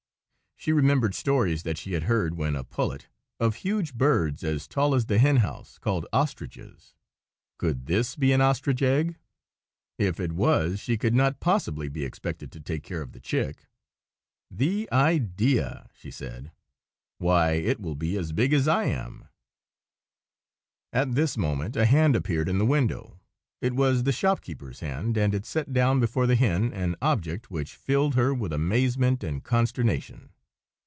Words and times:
She 0.57 0.71
remembered 0.73 1.15
stories 1.15 1.63
that 1.63 1.79
she 1.79 1.93
had 1.93 2.03
heard, 2.03 2.35
when 2.37 2.55
a 2.55 2.63
pullet, 2.63 3.07
of 3.39 3.55
huge 3.55 3.95
birds 3.95 4.43
as 4.43 4.67
tall 4.67 4.93
as 4.93 5.07
the 5.07 5.17
hen 5.17 5.37
house, 5.37 5.79
called 5.79 6.05
ostriches. 6.13 6.93
Could 7.57 7.87
this 7.87 8.15
be 8.15 8.31
an 8.31 8.41
ostrich 8.41 8.83
egg? 8.83 9.15
If 9.97 10.19
it 10.19 10.33
was, 10.33 10.79
she 10.79 10.99
could 10.99 11.15
not 11.15 11.39
possibly 11.39 11.89
be 11.89 12.05
expected 12.05 12.51
to 12.51 12.59
take 12.59 12.83
care 12.83 13.01
of 13.01 13.11
the 13.13 13.19
chick. 13.19 13.65
"The 14.51 14.87
idea!" 14.91 15.89
she 15.95 16.11
said. 16.11 16.51
"Why, 17.17 17.53
it 17.53 17.79
will 17.79 17.95
be 17.95 18.15
as 18.15 18.31
big 18.31 18.53
as 18.53 18.67
I 18.67 18.83
am!" 18.83 19.29
At 20.93 21.15
this 21.15 21.37
moment 21.37 21.75
a 21.75 21.87
hand 21.87 22.15
appeared 22.15 22.47
in 22.47 22.59
the 22.59 22.67
window. 22.67 23.19
It 23.63 23.73
was 23.73 24.03
the 24.03 24.11
shopkeeper's 24.11 24.81
hand, 24.81 25.17
and 25.17 25.33
it 25.33 25.47
set 25.47 25.73
down 25.73 25.99
before 25.99 26.27
the 26.27 26.35
hen 26.35 26.71
an 26.71 26.97
object 27.01 27.49
which 27.49 27.75
filled 27.75 28.13
her 28.13 28.31
with 28.31 28.53
amazement 28.53 29.23
and 29.23 29.43
consternation. 29.43 30.29